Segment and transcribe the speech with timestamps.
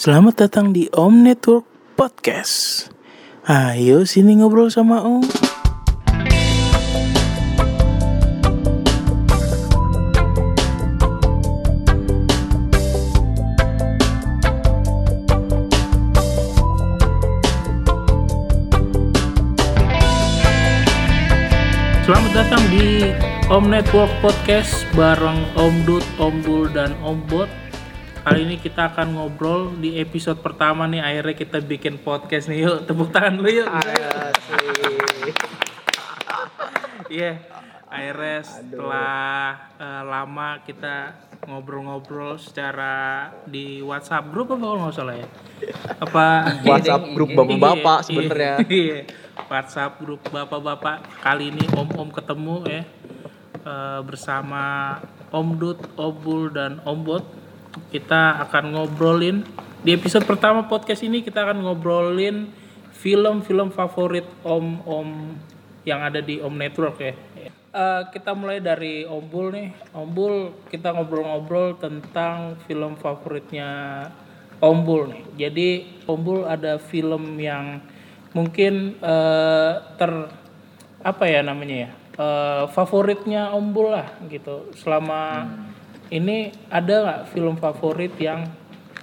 [0.00, 2.88] Selamat datang di Om Network Podcast.
[3.44, 5.20] Ayo sini ngobrol sama Om.
[22.08, 23.04] Selamat datang di
[23.52, 27.59] Om Network Podcast bareng Om Dut, Om Bul, dan Om Bot.
[28.30, 32.86] Kali ini kita akan ngobrol di episode pertama nih akhirnya kita bikin podcast nih yuk
[32.86, 33.66] tepuk tangan dulu yuk.
[37.10, 37.42] Iya,
[37.90, 39.18] akhirnya setelah
[39.82, 41.18] eh, lama kita
[41.50, 45.26] ngobrol-ngobrol secara di WhatsApp grup apa kalau nggak salah ya?
[45.98, 46.26] Apa
[46.70, 48.54] WhatsApp grup bapak-bapak Iya, sebenarnya.
[48.78, 48.98] Iya,
[49.50, 52.86] WhatsApp grup bapak-bapak kali ini om-om ketemu ya
[53.66, 54.62] eh, bersama
[55.34, 57.39] Om Dut, Om Bul dan Om Bot.
[57.90, 59.46] Kita akan ngobrolin
[59.80, 62.52] di episode pertama podcast ini kita akan ngobrolin
[63.00, 65.32] film-film favorit om-om
[65.88, 67.14] yang ada di Om Network ya.
[67.70, 69.70] Eh, kita mulai dari Om Bul nih.
[69.94, 70.34] Om Bul
[70.68, 74.04] kita ngobrol-ngobrol tentang film favoritnya
[74.60, 75.24] Om Bul nih.
[75.48, 75.68] Jadi
[76.04, 77.80] Om Bul ada film yang
[78.36, 80.12] mungkin eh, ter
[81.00, 81.90] apa ya namanya ya
[82.20, 84.74] eh, favoritnya Om Bul lah gitu.
[84.76, 85.46] Selama
[86.10, 88.46] ini ada nggak film favorit yang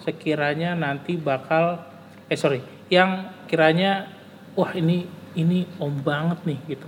[0.01, 1.79] sekiranya nanti bakal
[2.25, 3.09] eh sorry yang
[3.45, 4.07] kiranya
[4.53, 6.87] wah ini ini Om banget nih gitu.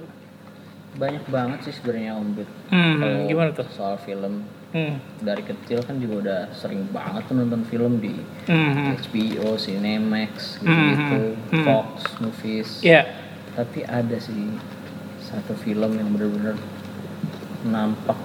[0.90, 3.68] banyak banget sih sebenarnya Om Bud Hmm, gimana tuh?
[3.70, 5.02] soal film Hmm.
[5.20, 8.14] dari kecil kan juga udah sering banget tuh nonton film di
[8.46, 8.94] Hmm.
[8.94, 11.64] HBO, Cinemax gitu-gitu, Hmm.
[11.64, 12.70] Fox, Movies.
[12.80, 13.02] Ya.
[13.52, 14.54] Tapi ada sih
[15.20, 16.54] satu film yang bener-bener
[17.64, 18.18] nampak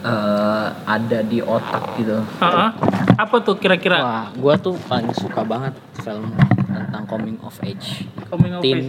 [0.00, 2.18] eh, ada di otak gitu.
[2.38, 2.70] Ah.
[3.16, 6.30] Apa tuh kira-kira Wah, gua tuh paling suka banget film
[6.64, 8.06] tentang coming of age.
[8.26, 8.64] coming of age?
[8.64, 8.80] Teen.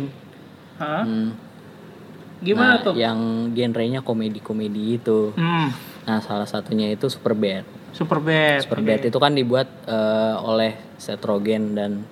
[0.77, 1.01] Hah?
[1.01, 1.33] Hmm.
[2.39, 2.93] Gimana Nah, tuh?
[2.95, 3.19] Yang
[3.51, 5.33] genrenya komedi-komedi itu.
[5.33, 5.73] Hmm.
[6.05, 7.67] Nah, salah satunya itu Superbad.
[7.91, 8.63] Superbad.
[8.63, 9.09] Superbad Oke.
[9.09, 12.05] itu kan dibuat eh, oleh Seth Rogen dan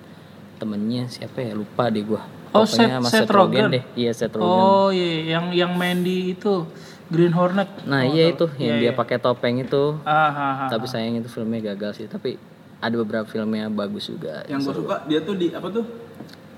[0.56, 2.26] temennya siapa ya lupa di gua.
[2.50, 3.64] Oh, Pokoknya Seth- sama Seth Rogen.
[3.70, 3.84] deh.
[3.94, 4.58] Iya, Seth Rogen.
[4.58, 6.66] Oh iya, yang yang Mandy itu
[7.08, 7.68] Green Hornet.
[7.82, 8.34] Nah, Oh, iya tahu.
[8.34, 8.92] itu yang Iya, dia iya.
[8.94, 9.96] pakai topeng itu.
[10.02, 12.36] Ah, ah, ah, Tapi sayang itu filmnya gagal sih, tapi
[12.78, 14.44] ada beberapa filmnya bagus juga.
[14.44, 15.82] yang gue suka dia tuh di apa tuh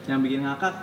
[0.04, 0.74] yang bikin ngakak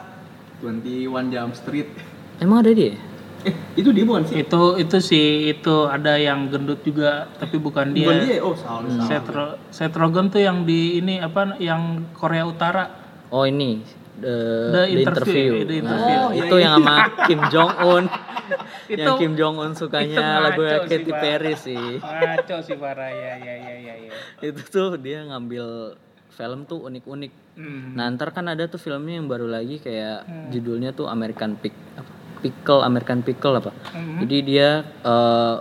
[0.62, 1.90] 21 Jump Street
[2.38, 2.98] Emang ada dia?
[3.40, 7.94] eh itu dia bukan sih Itu itu sih itu ada yang gendut juga tapi bukan
[7.94, 8.02] dia.
[8.04, 11.82] bukan dia oh salah salah Seth, Ro- Seth Rogen tuh yang di ini apa yang
[12.12, 12.90] Korea Utara.
[13.28, 13.86] Oh, ini
[14.18, 14.34] The,
[14.68, 15.54] The The Interview, Interview.
[15.62, 16.18] The Nah, Interview.
[16.18, 16.64] Oh, iya, itu iya.
[16.64, 18.04] yang sama Kim Jong Un.
[18.92, 21.12] yang Itu- Kim Jong Un sukanya lagu Katy.
[21.12, 22.00] Perry sih.
[22.00, 24.12] Ngaco sih parah ya ya ya ya ya.
[24.42, 25.98] itu tuh dia ngambil
[26.32, 27.34] film tuh unik-unik.
[27.58, 27.98] Hmm.
[27.98, 32.12] Nah ntar kan ada tuh filmnya yang baru lagi kayak judulnya tuh American Pick, apa?
[32.38, 33.72] Pickle American Pickle apa.
[33.92, 34.22] Hmm.
[34.22, 35.56] Jadi dia eh,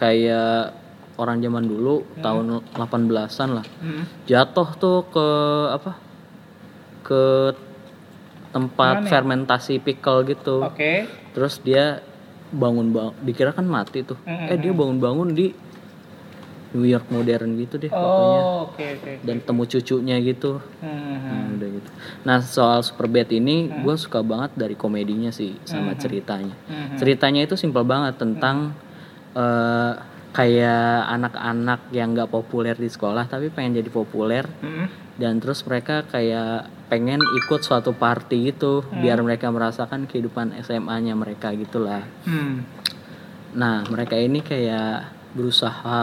[0.00, 0.72] kayak
[1.16, 3.66] orang zaman dulu tahun 18-an lah.
[3.80, 4.04] Hmm.
[4.24, 5.28] Jatuh tuh ke
[5.72, 5.92] apa?
[7.04, 7.24] Ke
[8.52, 9.10] tempat Mana ya?
[9.12, 10.64] fermentasi pickle gitu.
[10.64, 11.04] Oke.
[11.36, 12.00] Terus dia
[12.48, 14.18] bangun bang dikira kan mati tuh.
[14.20, 14.48] Mm-mm.
[14.48, 15.50] Eh dia bangun-bangun di
[16.68, 19.12] New York modern gitu deh pokoknya Oh, oke oke.
[19.22, 21.16] dan temu cucunya gitu Hmm.
[21.16, 21.90] Nah, udah gitu.
[22.22, 26.52] Nah soal Superbad ini gue suka banget dari komedinya sih sama ceritanya.
[26.66, 26.94] Hmm.
[26.94, 28.76] Ceritanya itu simpel banget tentang
[29.32, 29.92] eh,
[30.30, 34.86] kayak anak-anak yang nggak populer di sekolah tapi pengen jadi populer Hmm.
[35.16, 41.50] dan terus mereka kayak pengen ikut suatu party gitu biar mereka merasakan kehidupan SMA-nya mereka
[41.50, 42.06] gitulah.
[42.22, 42.62] Hmm.
[43.56, 46.02] Nah, mereka ini kayak berusaha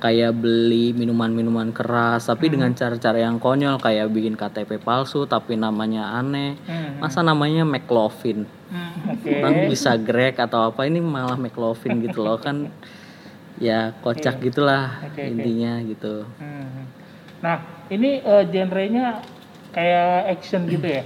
[0.00, 6.16] kayak beli minuman-minuman keras tapi dengan cara-cara yang konyol kayak bikin KTP palsu tapi namanya
[6.16, 6.56] aneh.
[6.64, 6.98] Hmm.
[6.98, 8.48] Masa namanya McLovin?
[8.70, 9.30] Hmm, Oke.
[9.38, 12.66] Orang bisa Greg atau apa ini malah McLovin gitu loh kan
[13.60, 15.22] ya kocak gitulah Oke, oke.
[15.22, 16.24] intinya gitu.
[16.40, 16.99] Hmm.
[17.40, 17.56] Nah,
[17.88, 19.24] ini eh, genrenya
[19.72, 21.02] kayak action gitu ya?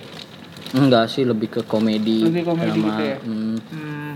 [0.74, 3.18] Enggak sih lebih ke komedi Lebih komedi sama gitu ya?
[3.22, 4.12] hmm, Hmm.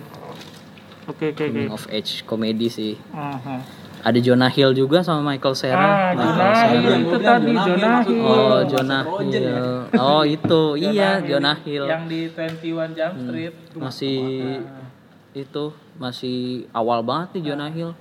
[1.09, 1.45] Oke oke oke.
[1.49, 2.95] coming of age komedi sih.
[3.17, 3.65] Aha.
[3.99, 5.81] Ada Jonah Hill juga sama Michael Cera.
[5.81, 6.69] Ah, Michael Jonah Cera.
[6.69, 8.23] Hill itu tadi Jonah Hill.
[8.23, 9.03] Oh, Jonah?
[9.09, 9.67] Hill.
[9.99, 10.63] Oh, itu.
[10.93, 11.87] iya, Hill Jonah Hill.
[11.89, 13.55] Yang di 21 Jump Street.
[13.75, 14.19] Masih
[15.33, 15.65] itu
[15.97, 17.93] masih awal banget nih Jonah Hill.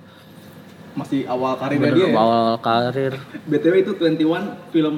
[0.94, 3.14] Masih awal Bener dia ya awal karir.
[3.44, 4.16] btw itu 21
[4.68, 4.96] film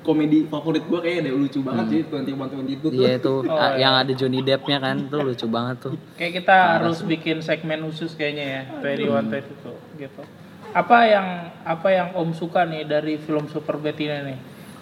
[0.00, 3.74] komedi favorit gue kayaknya deh lucu banget sih 21 22 tuh Iya itu Oh, a-
[3.74, 3.84] iya.
[3.84, 5.92] yang ada Johnny Depp-nya kan tuh lucu banget tuh.
[6.14, 8.62] Kayak kita harus bikin segmen khusus kayaknya ya.
[8.80, 10.22] 21 22 gitu.
[10.68, 11.26] apa yang
[11.62, 14.38] apa yang Om suka nih dari film Superbad ini nih?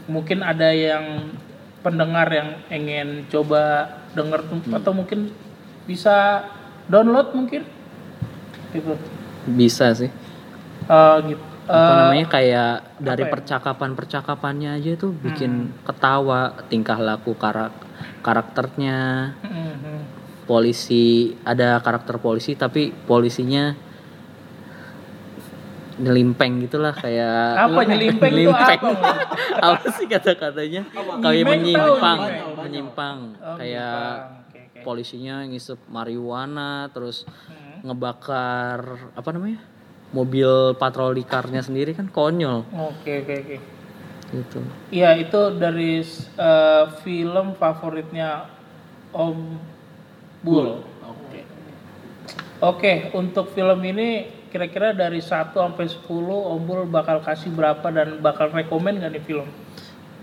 [0.06, 1.31] Mungkin ada yang
[1.81, 5.31] pendengar yang ingin coba denger tuh- atau mungkin
[5.84, 6.46] bisa
[6.87, 7.62] download mungkin
[8.70, 8.94] gitu.
[9.48, 10.10] Bisa sih.
[10.87, 11.43] Eh, gitu.
[11.67, 13.31] Apa Eh, namanya kayak dari ya?
[13.31, 15.53] percakapan-percakapannya aja tuh bikin
[15.83, 17.75] ketawa, tingkah laku karak
[18.23, 19.35] karakternya.
[19.43, 20.00] mm, mm.
[20.47, 23.75] polisi ada karakter polisi tapi polisinya
[25.97, 28.79] nyelimpeng gitulah kayak Apa nyelimpeng itu Nyelimpeng.
[28.79, 29.11] apa?
[29.75, 30.82] Apa sih kata-katanya
[31.19, 33.97] kayak menyimpang tahu, menyimpang Oh, kayak.
[34.47, 34.81] Oke, oke.
[34.85, 37.82] polisinya ngisep marijuana terus Hmm.
[37.82, 38.81] ngebakar
[39.12, 39.61] apa namanya
[40.17, 43.57] mobil patroli karnya sendiri kan konyol Oke oke oke.
[44.33, 48.49] gitu Iya itu dari eh, film favoritnya
[49.13, 49.39] Om
[50.41, 50.81] Bul.
[51.05, 51.41] Oke.
[52.59, 54.09] Oke untuk film ini
[54.47, 59.23] kira-kira dari 1 sampai 10 Om Bul bakal kasih berapa dan bakal rekomen gak nih
[59.23, 59.49] film?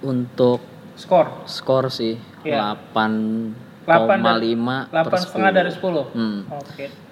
[0.04, 0.60] untuk
[0.94, 2.76] Skor skor sih Iya.
[2.94, 5.58] 8,5 8 per delapan setengah 10.
[5.58, 6.04] dari 10.
[6.14, 6.40] Hmm.
[6.54, 6.86] Oke.
[6.92, 7.03] Itu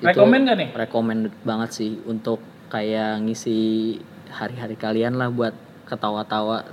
[0.00, 0.68] Rekomen gak nih?
[0.72, 3.96] recommended banget sih untuk kayak ngisi
[4.28, 6.68] hari-hari kalian lah buat ketawa-tawa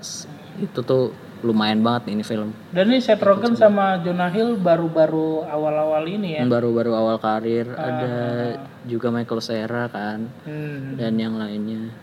[0.56, 5.46] itu tuh lumayan banget nih ini film Dan ini Seth Rogen sama Jonah Hill baru-baru
[5.46, 6.44] awal-awal ini ya.
[6.44, 8.16] baru-baru awal karir ada
[8.84, 10.96] juga Michael Cera kan Hmm.
[10.96, 11.94] dan yang lainnya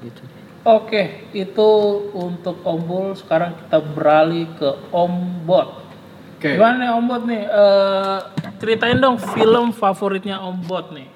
[0.00, 0.40] gitu deh.
[0.64, 1.02] Oke,
[1.32, 1.68] itu
[2.12, 3.06] untuk Om Bul.
[3.12, 5.82] Sekarang kita beralih ke Om Bot.
[6.36, 6.54] Oke.
[6.54, 7.42] Gimana nih Om Bot nih?
[7.42, 8.18] Eh,
[8.62, 11.10] ceritain dong film favoritnya Om Bot nih.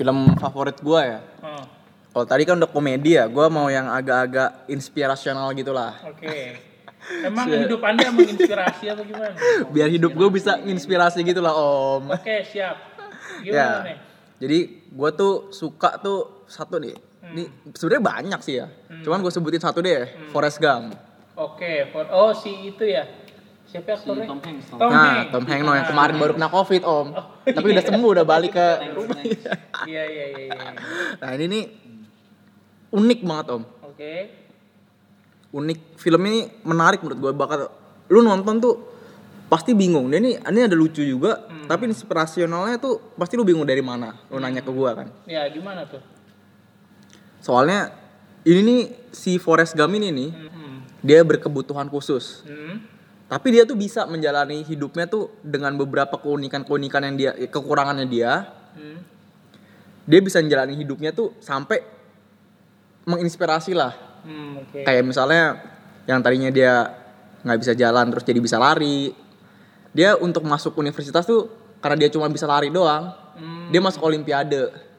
[0.00, 1.20] Film favorit gua ya.
[1.44, 1.64] Oh,
[2.12, 6.00] Kalau tadi kan udah komedi ya, gua mau yang agak-agak inspirasional gitulah.
[6.08, 6.56] Oke.
[7.28, 9.34] Emang hidup Anda menginspirasi apa gimana?
[9.74, 12.14] Biar hidup gue bisa inspirasi gitu lah om.
[12.14, 12.78] Oke, siap.
[13.42, 13.42] ya.
[13.42, 13.96] Gimana nih?
[14.38, 16.94] Jadi gue tuh suka tuh satu nih.
[17.32, 18.70] Ini sebenarnya banyak sih ya.
[19.02, 20.94] Cuman gue sebutin satu deh, Forrest Gump.
[21.34, 23.02] Oke, for- oh si itu ya.
[23.72, 24.28] Siapa aktornya?
[24.28, 24.76] Tom Hanks, Tom.
[24.76, 25.32] Tom nah, Hanks.
[25.32, 27.06] Tom Hanks no, yang kemarin baru kena covid om.
[27.48, 29.16] Tapi udah sembuh, udah balik ke rumah.
[29.88, 30.70] Iya, iya, iya, iya.
[31.16, 31.64] nah ini nih
[32.92, 33.62] unik banget om.
[33.88, 34.12] Oke.
[35.56, 37.32] Unik film ini menarik menurut gue.
[37.32, 37.58] Bakal
[38.12, 38.74] lu nonton tuh
[39.48, 40.12] pasti bingung.
[40.12, 44.20] Dan ini ini ada lucu juga, tapi inspirasionalnya tuh pasti lu bingung dari mana.
[44.28, 45.08] Lu nanya ke gue kan.
[45.24, 46.04] Ya, gimana tuh?
[47.40, 47.88] Soalnya
[48.44, 48.80] ini nih
[49.16, 50.84] si Forrest Gump ini nih Hmm.
[51.00, 52.44] dia berkebutuhan khusus.
[52.44, 52.91] Hmm.
[53.32, 58.52] Tapi dia tuh bisa menjalani hidupnya tuh dengan beberapa keunikan-keunikan yang dia kekurangannya dia.
[58.76, 59.00] Hmm.
[60.04, 61.80] Dia bisa menjalani hidupnya tuh sampai
[63.08, 63.96] menginspirasi lah.
[64.20, 64.84] Hmm, oke.
[64.84, 65.64] Kayak misalnya
[66.04, 66.92] yang tadinya dia
[67.40, 69.16] nggak bisa jalan terus jadi bisa lari.
[69.96, 71.48] Dia untuk masuk universitas tuh
[71.80, 73.16] karena dia cuma bisa lari doang.
[73.32, 73.72] Hmm.
[73.72, 74.91] Dia masuk olimpiade.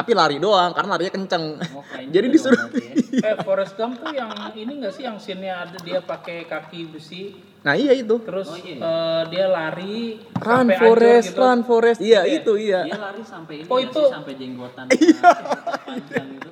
[0.00, 1.60] Tapi lari doang karena larinya kenceng.
[1.76, 2.92] Oh, jadi itu disuruh ya.
[3.28, 7.36] Eh, Forrest Gump tuh yang ini gak sih yang scene-nya ada dia pakai kaki besi
[7.60, 8.16] Nah, iya itu.
[8.24, 8.80] terus Oh, iya.
[8.80, 11.38] eh, dia lari Run Forest, gitu.
[11.38, 12.00] run Forest.
[12.00, 12.88] Iya, itu iya.
[12.88, 14.08] Dia lari sampai ini Oh, itu- sih?
[14.08, 14.88] sampai jenggotan
[15.84, 16.48] panjang itu.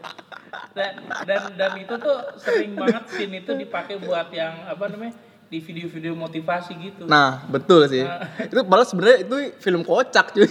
[0.76, 0.92] Dan,
[1.24, 5.16] dan dan itu tuh sering banget scene itu dipakai buat yang apa namanya
[5.48, 7.08] di video-video motivasi gitu.
[7.08, 8.04] Nah, betul sih.
[8.52, 10.44] itu padahal sebenarnya itu film kocak cuy.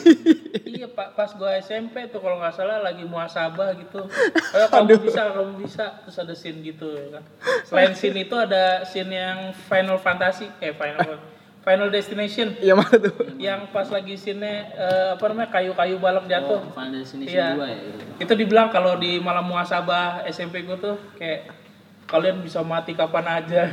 [0.65, 4.09] Iya pak, pas gua SMP tuh kalau nggak salah lagi muasabah gitu.
[4.57, 5.85] Ayo kamu bisa, kamu bisa.
[6.01, 7.23] Terus ada scene gitu ya kan.
[7.61, 11.21] Selain scene itu ada scene yang Final Fantasy, eh Final
[11.61, 13.11] Final Destination Iya mana tuh?
[13.35, 16.63] yang pas lagi scene eh, apa namanya kayu-kayu balap jatuh.
[16.63, 17.53] Oh, Final Destination Iya.
[17.53, 17.99] 2 ya itu.
[18.25, 21.66] Itu dibilang kalau di malam muasabah SMP gua tuh kayak
[22.07, 23.67] kalian bisa mati kapan aja.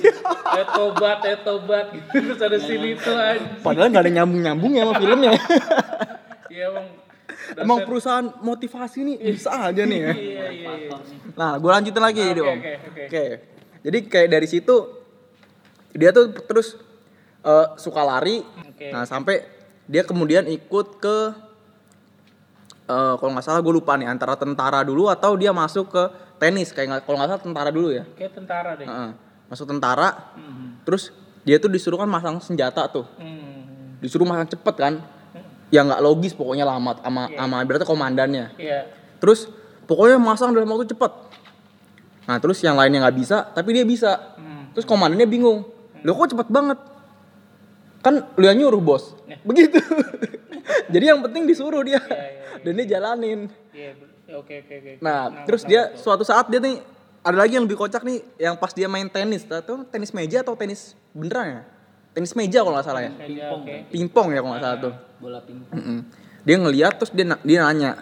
[0.58, 2.06] eh tobat, eh tobat gitu.
[2.14, 3.42] Terus ada scene itu aja.
[3.60, 5.32] Padahal nggak ada nyambung-nyambung ya sama filmnya.
[6.50, 6.86] Iya emang.
[7.62, 10.12] Emang perusahaan motivasi nih bisa aja nih ya.
[10.18, 10.98] Iya iya iya.
[11.38, 12.58] Nah, gue lanjutin lagi Oke, jadi om.
[12.58, 13.02] oke, oke.
[13.06, 13.24] Oke.
[13.86, 14.76] Jadi kayak dari situ
[15.94, 16.74] dia tuh terus
[17.46, 18.42] eh, suka lari.
[18.42, 18.90] Oke.
[18.90, 19.46] Nah sampai
[19.86, 21.16] dia kemudian ikut ke
[22.90, 26.02] eh, kalau nggak salah gue lupa nih antara tentara dulu atau dia masuk ke
[26.40, 28.08] tenis kayak kalau nggak salah tentara dulu ya.
[28.16, 28.88] Kayak tentara deh.
[28.88, 29.10] Heeh.
[29.52, 30.80] Masuk tentara, Hmm.
[30.86, 31.12] terus
[31.44, 33.04] dia tuh disuruh kan masang senjata tuh.
[33.20, 33.98] Hmm.
[34.00, 34.94] Disuruh masang cepet kan.
[35.70, 38.56] Ya nggak logis pokoknya lama sama sama berarti komandannya.
[38.56, 38.90] Iya.
[39.20, 39.46] Terus
[39.84, 41.12] pokoknya masang dalam waktu cepet.
[42.26, 44.34] Nah terus yang lainnya nggak bisa, tapi dia bisa.
[44.34, 44.72] Hmm.
[44.74, 45.66] Terus komandannya bingung.
[46.02, 46.78] Lo kok cepet banget?
[48.00, 49.12] Kan lu yang nyuruh bos.
[49.28, 49.36] Ya.
[49.44, 49.76] Begitu.
[50.94, 52.00] Jadi yang penting disuruh dia.
[52.00, 53.40] Iya, iya, Dan dia jalanin.
[53.70, 53.92] Iya.
[54.30, 54.92] Ber- Oke oke oke.
[55.02, 56.78] Nah, terus dia suatu saat dia nih
[57.20, 60.54] ada lagi yang lebih kocak nih yang pas dia main tenis atau tenis meja atau
[60.54, 61.62] tenis beneran ya?
[62.14, 63.12] Tenis meja kalau nggak salah ya.
[63.12, 63.74] Meja, oke.
[63.90, 64.94] Pingpong ya kalau nggak salah tuh.
[65.18, 65.74] Bola pingpong.
[65.74, 65.98] Mm-mm.
[66.46, 68.00] Dia ngeliat terus dia na- dia nanya,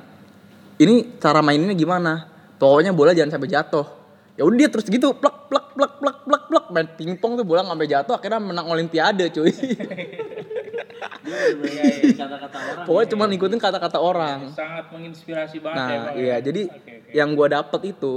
[0.78, 3.86] ini cara maininnya gimana pokoknya bola jangan sampai jatuh
[4.38, 7.66] ya udah dia terus gitu plak plak plak plak plak plak main pingpong tuh bola
[7.66, 9.50] nggak sampai jatuh akhirnya menang olimpiade cuy
[12.14, 14.38] kata-kata orang pokoknya cuma ngikutin kata-kata orang.
[14.52, 16.36] Sangat menginspirasi banget ya nah Bang, iya.
[16.36, 16.36] ya.
[16.44, 17.12] jadi Oke, oke.
[17.14, 18.14] yang gua dapet itu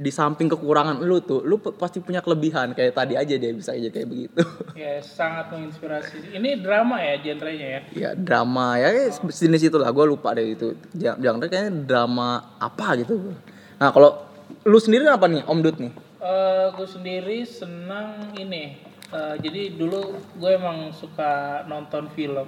[0.00, 2.72] di samping kekurangan lu tuh lu pasti punya kelebihan.
[2.72, 4.40] Kayak tadi aja dia bisa aja kayak begitu.
[4.80, 6.32] Ya sangat menginspirasi.
[6.40, 7.80] Ini drama ya genrenya ya?
[7.92, 8.88] Ya drama ya.
[8.88, 10.72] Kayak sejenis itu lah gue lupa deh itu.
[10.96, 13.36] Jangan kayaknya drama apa gitu.
[13.76, 14.24] Nah kalau
[14.64, 15.92] lu sendiri apa nih om Dut nih?
[16.20, 18.89] Eh, gue sendiri senang ini.
[19.10, 22.46] Eh, jadi dulu gue emang suka nonton film.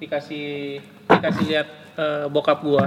[0.00, 1.68] Dikasih dikasih lihat
[2.00, 2.86] eh, bokap gue.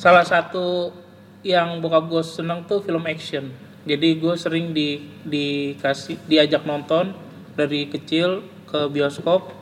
[0.00, 0.96] Salah satu
[1.44, 3.52] yang bokap gue senang tuh film action.
[3.84, 7.12] Jadi gue sering di dikasih diajak nonton
[7.52, 9.52] dari kecil ke bioskop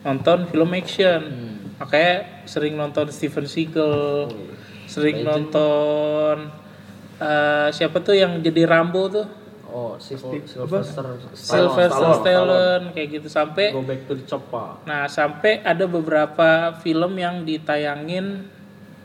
[0.00, 1.20] nonton film action.
[1.76, 4.32] Makanya sering nonton Steven Seagal,
[4.88, 6.48] sering nonton
[7.20, 9.39] eh, siapa tuh yang jadi Rambo tuh?
[9.70, 11.16] Oh si Sylvester.
[11.32, 13.28] Sylvester Stallone kayak gitu.
[13.30, 18.44] Sampai go back to the chopper nah sampai ada beberapa film yang ditayangin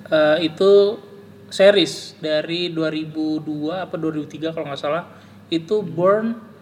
[0.10, 0.98] eh, itu
[1.50, 5.06] series dari 2002 apa 2003 kalau nggak salah.
[5.48, 6.56] Itu Born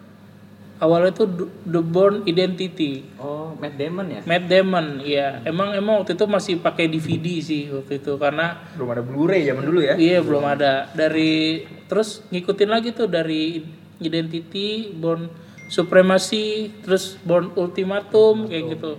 [0.82, 1.24] awalnya itu
[1.64, 3.16] The Born Identity.
[3.18, 4.20] Oh Matt Damon ya?
[4.26, 5.40] Matt Damon iya.
[5.46, 9.64] Emang emang waktu itu masih pakai DVD sih waktu itu karena belum ada Blu-ray zaman
[9.64, 9.94] dulu ya?
[9.96, 10.90] Iya belum ada.
[10.92, 13.64] Dari terus ngikutin lagi tuh dari
[14.02, 15.30] Identity, Born
[15.68, 18.92] Supremacy, terus Born Ultimatum kayak gitu.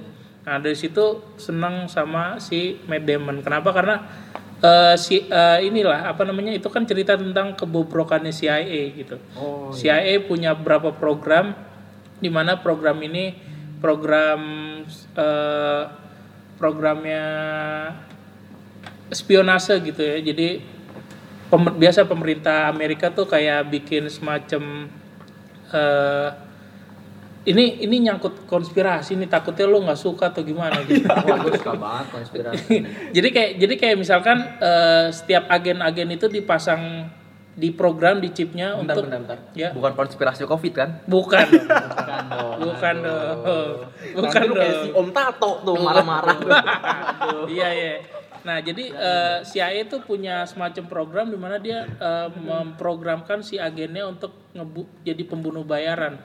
[0.45, 3.41] Nah dari situ senang sama si Matt Damon.
[3.41, 3.73] Kenapa?
[3.73, 3.95] Karena
[4.61, 9.17] eh, si eh, inilah apa namanya itu kan cerita tentang kebobrokannya CIA gitu.
[9.37, 11.57] oh CIA punya beberapa program
[12.21, 13.35] di mana program ini
[13.81, 14.41] program
[15.17, 15.83] eh,
[16.55, 17.25] programnya
[19.11, 20.17] spionase gitu ya.
[20.21, 20.74] Jadi
[21.49, 24.89] pem- biasa pemerintah Amerika tuh kayak bikin semacam
[25.73, 26.29] eh
[27.45, 31.05] ini ini nyangkut konspirasi nih takutnya lo nggak suka atau gimana gitu.
[31.05, 32.73] Wah, gue suka banget konspirasi
[33.15, 37.05] jadi kayak jadi kayak misalkan eh, setiap agen-agen itu dipasang
[37.55, 39.55] di program di chipnya bentar, untuk bentar, bentar.
[39.55, 39.71] ya.
[39.71, 40.89] Bukan konspirasi covid kan?
[41.07, 41.47] Bukan.
[41.55, 42.57] Bukan dong.
[42.67, 43.37] Bukan dong.
[44.11, 44.75] Bukan dong.
[44.83, 46.35] si om tato tuh marah-marah
[47.55, 47.93] iya iya
[48.45, 54.05] nah jadi eh, CIA itu punya semacam program di mana dia eh, memprogramkan si agennya
[54.05, 56.21] untuk ngebu jadi pembunuh bayaran.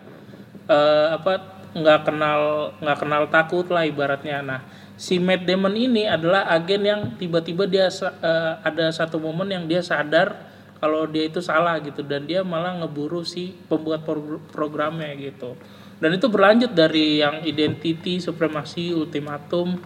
[0.69, 2.41] Eh, apa nggak kenal
[2.79, 4.45] nggak kenal takut lah ibaratnya.
[4.45, 4.61] Nah
[5.01, 9.81] si Matt Damon ini adalah agen yang tiba-tiba dia eh, ada satu momen yang dia
[9.81, 10.37] sadar
[10.81, 15.57] kalau dia itu salah gitu dan dia malah ngeburu si pembuat pro- programnya gitu.
[16.01, 19.77] Dan itu berlanjut dari yang identity supremasi ultimatum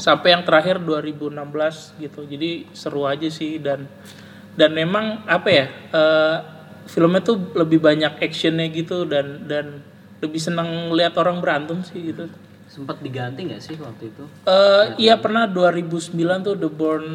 [0.00, 2.20] sampai yang terakhir 2016 gitu.
[2.24, 3.84] Jadi seru aja sih dan
[4.56, 6.36] dan memang apa ya eh,
[6.88, 9.84] filmnya tuh lebih banyak actionnya gitu dan dan
[10.24, 12.26] lebih senang lihat orang berantem sih gitu.
[12.66, 14.24] Sempat diganti nggak sih waktu itu?
[14.48, 16.16] Eh iya pernah 2009
[16.48, 17.06] tuh The Born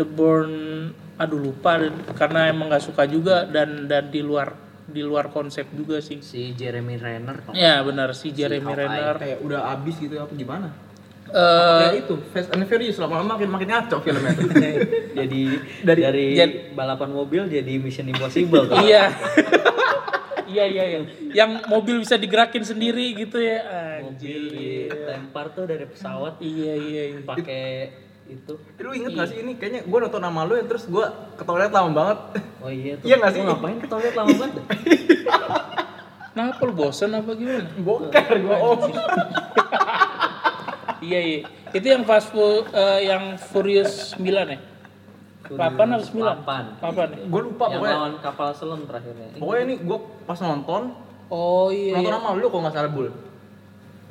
[0.00, 0.52] The Born
[1.16, 1.80] aduh lupa
[2.12, 4.52] karena emang nggak suka juga dan dan di luar
[4.86, 6.24] di luar konsep juga sih.
[6.24, 8.80] Si Jeremy Renner ya benar si Jeremy Hawkeye.
[8.88, 9.16] Renner.
[9.20, 10.85] Kayak udah abis gitu apa gimana
[11.26, 14.30] Eh, kayak itu Fast and Furious lama-lama makin makin ngaco filmnya.
[15.18, 15.42] Jadi
[15.82, 18.78] Dari- dari, Jad- balapan mobil jadi Mission Impossible tuh.
[18.80, 19.10] iya.
[20.46, 20.98] Iya iya iya.
[21.34, 23.58] Yang mobil bisa digerakin sendiri gitu ya.
[24.00, 24.88] Mobil anjir.
[24.94, 26.38] dilempar tuh dari pesawat.
[26.38, 27.20] Iya iya iya.
[27.20, 27.90] pakai
[28.26, 28.54] itu.
[28.78, 29.54] Lu inget gak sih ini?
[29.54, 31.02] Kayaknya gue nonton nama lu ya terus gue
[31.34, 32.18] ke toilet lama banget.
[32.58, 33.04] Oh iya tuh.
[33.04, 33.40] Iya nggak sih?
[33.40, 34.54] Lu ngapain ke toilet lama banget?
[36.28, 37.66] Kenapa lu bosen apa gimana?
[37.76, 38.80] bokar gue om
[41.06, 41.40] iya iya.
[41.70, 44.58] Itu yang fast food eh, yang Furious 9 ya?
[45.46, 46.18] 8 atau 9?
[46.18, 46.62] Delapan.
[46.82, 47.18] 8 ya?
[47.30, 50.82] gue lupa yang pokoknya lawan kapal selam terakhirnya pokoknya ini gue pas nonton
[51.26, 51.98] Oh iya.
[51.98, 52.18] nonton iya.
[52.22, 53.08] sama lu kalau nggak salah bul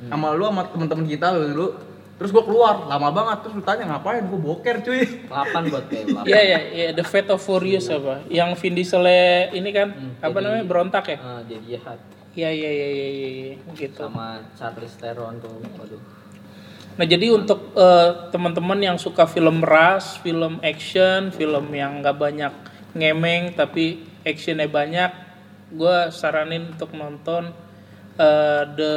[0.08, 1.68] sama lu sama temen-temen kita dulu
[2.16, 6.04] terus gue keluar lama banget terus lu tanya ngapain gue boker cuy 8 buat kayak
[6.24, 8.24] 8 Iya iya iya The Fate of Furious apa?
[8.32, 9.06] Yang Vin Diesel
[9.52, 9.92] ini kan
[10.24, 11.18] apa namanya berontak ya?
[11.20, 12.00] Ah, jadi jahat
[12.36, 13.52] Iya iya iya iya iya iya.
[13.72, 13.96] gitu.
[13.96, 16.00] sama Charlize Theron tuh waduh
[16.96, 22.52] Nah jadi untuk eh, teman-teman yang suka film ras, film action, film yang nggak banyak
[22.96, 25.12] ngemeng tapi actionnya banyak,
[25.70, 27.52] gue saranin untuk nonton
[28.16, 28.94] eh, the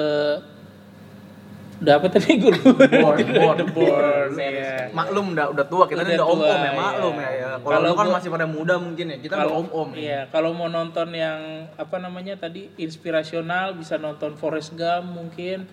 [1.80, 2.88] the apa tadi gue lupa.
[2.88, 3.56] Born, Born.
[3.56, 4.92] the Born, ya.
[4.92, 6.72] maklum udah udah tua kita Udah ini udah om om tua, ya iya.
[6.76, 7.50] maklum ya, ya.
[7.60, 10.68] kalau kan gua- masih pada muda mungkin ya kita udah om om Iya, kalau mau
[10.68, 11.40] nonton yang
[11.76, 15.68] apa namanya tadi inspirasional bisa nonton Forrest Gump mungkin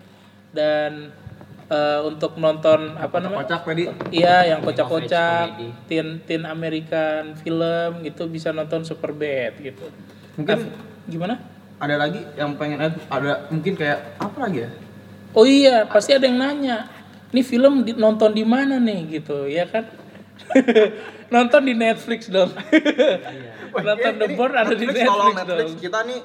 [0.55, 1.11] dan
[1.67, 3.43] eh, untuk nonton apa namanya?
[3.45, 3.85] Kocak tadi.
[4.11, 5.47] Iya, yang kocak-kocak,
[5.85, 9.87] teen teen American film gitu bisa nonton Superbad gitu.
[10.35, 10.69] Mungkin Eh,
[11.07, 11.35] gimana?
[11.77, 14.71] ada lagi yang pengen eh, ada mungkin kayak apa lagi ya?
[15.33, 16.89] Oh iya, pasti ada yang nanya.
[17.29, 19.85] Ini film di- nonton di mana nih gitu, ya kan?
[21.29, 22.49] nonton di Netflix dong.
[23.77, 25.81] nonton Ini- The Board ada di Netflix, tolong Netflix, Netflix dong.
[25.83, 26.19] kita nih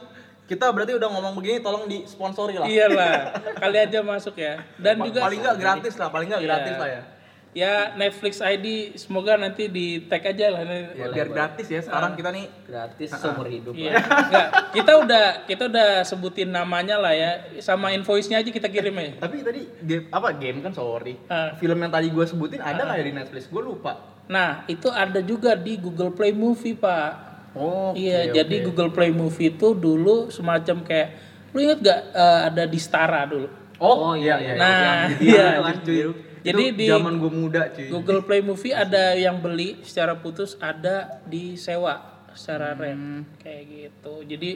[0.51, 2.67] kita berarti udah ngomong begini tolong disponsori lah.
[2.67, 3.15] Iyalah,
[3.55, 4.59] kali aja masuk ya.
[4.75, 6.49] Dan Pa- juga paling nggak gratis lah, paling nggak Iya.
[6.49, 7.03] gratis lah ya.
[7.51, 10.63] ya Netflix ID semoga nanti di tag aja lah.
[10.63, 13.91] Ya, biar gratis ya sekarang kita nih Gratis seumur hidup Iya.
[13.99, 19.19] Nggak, kita udah kita udah sebutin namanya lah ya, sama invoice-nya aja kita kirim ya.
[19.19, 21.51] tapi tadi game apa game kan sorry Ah.
[21.53, 25.19] film yang tadi gue sebutin ada nggak ya di Netflix gue lupa Nah, itu ada
[25.19, 27.30] juga di Google Play Movie, Pak.
[27.53, 31.09] Oh iya, jadi Google Play Movie itu dulu semacam kayak
[31.51, 33.47] lu inget gak eh, ada di Stara dulu?
[33.75, 35.47] oh, iya iya Nah, yang iya.
[35.59, 35.99] kan, cuy.
[36.41, 40.53] Jadi Itu di- zaman gue muda cuy Google Play Movie ada yang beli secara putus,
[40.57, 41.99] ada di sewa
[42.31, 44.23] secara rent kayak gitu.
[44.23, 44.51] Jadi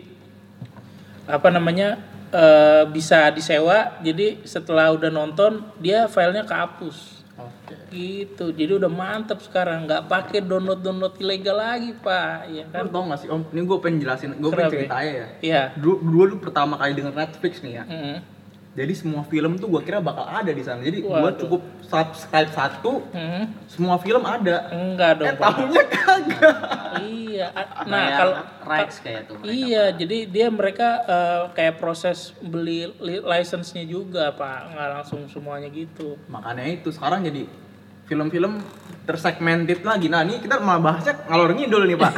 [1.26, 1.98] apa namanya
[2.32, 3.98] eh, bisa disewa.
[4.00, 7.25] Jadi setelah udah nonton dia filenya kehapus.
[7.38, 8.46] Oke Gitu.
[8.50, 12.86] Jadi udah mantep sekarang nggak pakai download download ilegal lagi pak, ya Lu kan?
[12.90, 15.12] tau gak sih om ini gue pengen jelasin gue pengen Kenapa ya?
[15.14, 15.62] ya Iya.
[15.76, 18.18] dulu dulu pertama kali denger Netflix nih ya Mm.
[18.76, 23.08] Jadi semua film tuh gue kira bakal ada di sana jadi gue cukup subscribe satu
[23.10, 23.44] Mm.
[23.66, 25.26] semua film ada Enggak dong.
[25.26, 25.44] eh Pak.
[25.50, 26.56] tahunya kagak
[26.98, 27.48] Iya.
[27.84, 29.52] Nah kalau rights kayak tuh mereka.
[29.52, 34.72] Iya, jadi dia mereka eh, kayak proses beli li- license-nya juga, Pak.
[34.72, 36.16] Nggak langsung semuanya gitu.
[36.26, 37.44] makanya itu sekarang jadi
[38.06, 38.64] film-film
[39.04, 42.14] tersegmented lagi nah ini kita malah bahasnya ngalor ngidul nih pak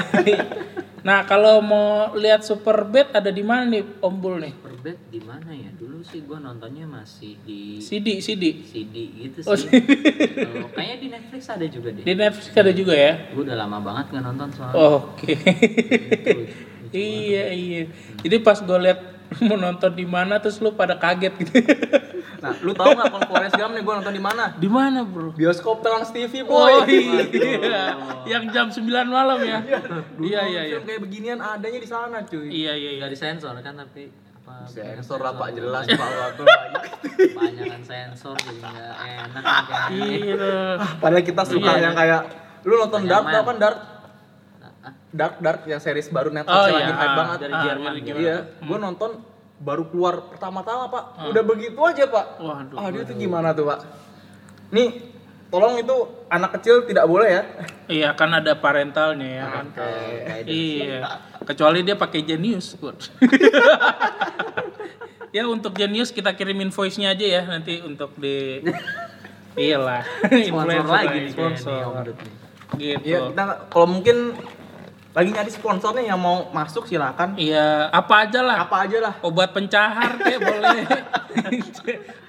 [1.08, 4.54] nah, kalau mau lihat Superbad ada di mana nih, Om Bul nih?
[4.88, 5.68] Perbet di mana ya?
[5.76, 8.64] Dulu sih gua nontonnya masih di CD, CD.
[8.64, 9.68] CD gitu Oh, sih.
[9.68, 12.04] Kalau kayaknya di Netflix ada juga deh.
[12.08, 13.28] Di Netflix ada juga ya?
[13.36, 14.80] Gue udah lama banget nggak nonton soalnya.
[14.80, 15.36] Oke.
[16.96, 17.82] iya, iya.
[18.24, 19.00] Jadi pas gue lihat
[19.44, 21.52] mau nonton di mana terus lu pada kaget gitu.
[22.40, 25.36] nah lu tahu nggak kalau Forrest Gump nih gue nonton di mana di mana, Bro?
[25.36, 27.92] bioskop Trans TV Oh boy iya,
[28.24, 29.60] yang jam 9 malam ya.
[30.16, 30.76] Dulu Iya, iya, iya.
[30.80, 33.00] film kayak beginian adanya di sana cuy Iya, iya, iya.
[33.04, 36.00] Nggak disensor kan tapi apa sensor lah pak jelas Iya.
[36.00, 36.84] pak waktu banyak
[37.36, 39.44] banyak kan sensor jadi nggak enak.
[39.92, 40.56] Iya.
[40.98, 41.84] padahal kita suka Iya.
[41.84, 42.22] yang kayak
[42.64, 43.78] lu nonton Dark tau kan Dark
[44.80, 46.80] Ah, Dark Dark yang series baru Netflix Oh, iya.
[46.80, 48.18] lagi hype Ah, banget dari Ah, Jerman gitu.
[48.18, 49.12] Iya, gue nonton
[49.58, 52.26] baru keluar pertama-tama pak, udah begitu aja pak.
[52.38, 53.80] Waduh, ah dia tuh gimana tuh pak?
[54.70, 55.12] Nih,
[55.48, 55.96] tolong itu
[56.28, 57.44] anak kecil tidak boleh ya.
[57.90, 59.66] Iya kan ada parentalnya ya kan.
[59.74, 61.00] kayak Iya.
[61.48, 62.76] Kecuali dia pakai Genius.
[65.36, 68.64] Ya untuk Genius kita kirimin voice-nya aja ya nanti untuk di
[69.60, 70.02] Iyalah.
[70.24, 72.04] sponsor influencer lagi nih sponsor.
[72.78, 73.06] Gitu.
[73.06, 74.34] Iya, kita kalau mungkin
[75.12, 77.34] lagi nyari sponsornya yang mau masuk silakan.
[77.38, 78.58] Iya, apa aja lah.
[78.66, 79.14] Apa aja lah.
[79.26, 80.80] Obat pencahar kayak boleh.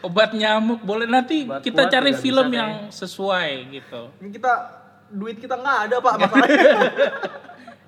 [0.03, 4.11] Obat nyamuk boleh nanti Obat kita kuat cari film yang sesuai gitu.
[4.25, 4.53] Ini kita
[5.13, 6.77] duit kita nggak ada pak masalahnya.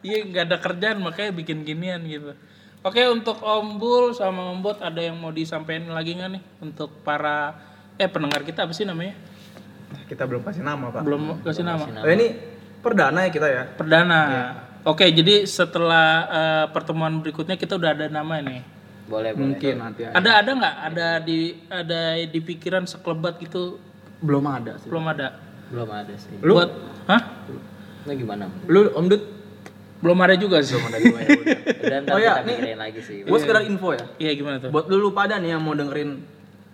[0.01, 2.33] Iya nggak ada kerjaan makanya bikin ginian gitu.
[2.81, 6.89] Oke untuk Om Bul sama Om Bot ada yang mau disampaikan lagi nggak nih untuk
[7.01, 7.53] para
[7.97, 9.13] eh pendengar kita apa sih namanya?
[10.07, 11.03] kita belum kasih nama pak.
[11.03, 11.83] Belum kasih nama.
[11.83, 12.27] Kasih Oh, ini
[12.79, 13.63] perdana ya kita ya.
[13.75, 14.21] Perdana.
[14.25, 14.45] Iya.
[14.87, 18.63] Oke jadi setelah eh, pertemuan berikutnya kita udah ada nama nih.
[19.05, 20.15] boleh boleh Mungkin nanti ya.
[20.15, 23.77] Ada ada nggak ada di ada di pikiran sekelebat gitu
[24.23, 24.87] Belum ada sih.
[24.87, 25.29] belum ada.
[25.69, 26.71] belum ada sih Lu, Buat
[27.07, 27.23] hah?
[28.01, 29.23] Nah gimana lu Om Dut
[30.01, 30.75] Belum ada juga sih.
[30.75, 31.59] belum ada juga ya udah.
[32.11, 32.75] Oh, iya, kita nih.
[32.75, 34.05] lagi sih Gue sekedar info ya.
[34.17, 34.71] Iya gimana tuh?
[34.71, 36.21] Buat dulu pada nih yang mau dengerin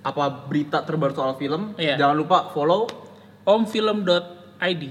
[0.01, 1.99] apa berita terbaru soal film, Iya.
[1.99, 2.87] jangan lupa follow
[3.43, 4.83] Omfilm.id.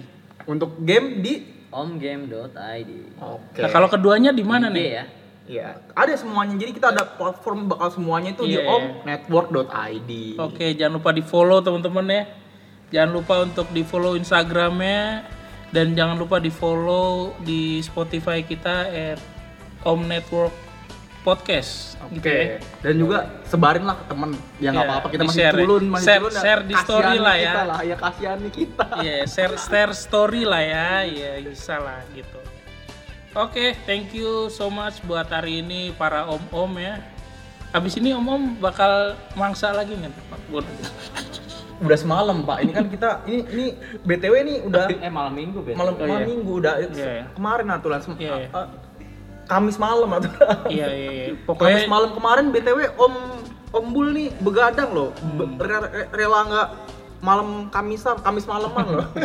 [0.45, 1.33] untuk game di
[1.69, 3.59] omgame.id Oke.
[3.59, 4.87] Nah kalau keduanya di mana nih?
[4.93, 5.05] ya
[5.45, 6.57] Iya, ada semuanya.
[6.57, 8.65] Jadi kita ada platform bakal semuanya itu di Iya.
[8.65, 10.11] omnetwork.id.
[10.35, 12.23] Oke, jangan lupa di follow teman-teman ya.
[12.89, 15.21] Jangan lupa untuk di follow Instagramnya
[15.69, 19.19] dan jangan lupa di follow di Spotify kita at
[19.81, 20.53] Om Network
[21.21, 21.97] Podcast.
[22.05, 22.15] Oke.
[22.15, 22.45] Gitu ya.
[22.81, 24.29] Dan juga sebarin lah ke temen.
[24.57, 25.61] Ya nggak Iya, apa-apa kita masih di-share ya.
[25.61, 26.31] culun, masih Share- culun.
[26.31, 26.41] ya.
[26.41, 27.41] share di story lah ya.
[27.41, 28.85] Kita lah, ya kasihani kita.
[29.01, 30.89] Iya, share share story lah ya.
[31.03, 32.39] Iya, bisa lah gitu.
[33.35, 37.01] Oke, thank you so much buat hari ini para om-om ya.
[37.69, 40.13] Habis ini om-om bakal mangsa lagi nggak?
[41.77, 42.57] Udah semalam pak.
[42.61, 43.65] Ini kan kita ini ini
[43.99, 46.27] btw ini udah eh malam minggu bet malam Oh, malam iya.
[46.27, 47.23] minggu udah Iya, iya.
[47.31, 48.49] kemarin aturan sem- Iya, iya.
[48.49, 48.67] eh,
[49.45, 50.55] Kamis malam aturan.
[50.67, 51.25] Iya, iya, iya.
[51.29, 53.13] Kamis Pokoknya malam kemarin btw om
[53.67, 56.67] Om Bul nih begadang loh, Be- re- re- rela nggak
[57.19, 59.07] malam Kamisan, Kamis malaman loh.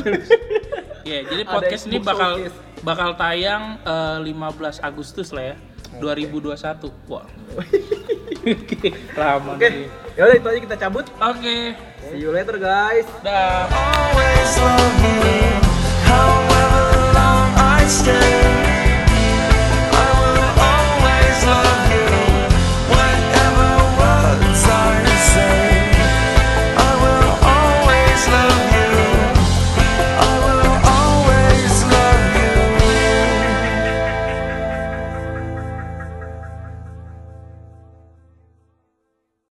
[1.00, 2.56] Ya, jadi Ada podcast ini bakal Showcase.
[2.82, 5.56] bakal tayang eh, 15 Agustus lah ya.
[5.96, 6.92] 2021.
[7.06, 7.24] Wah.
[9.16, 9.86] Lama Oke, nih.
[10.12, 11.06] ya udah itu aja kita cabut.
[11.14, 11.56] Oke.
[12.08, 13.04] See you later guys.
[13.22, 13.68] Dah.